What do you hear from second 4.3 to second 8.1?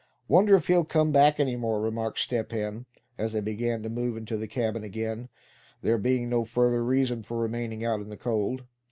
the cabin again, there being no further reason for remaining out in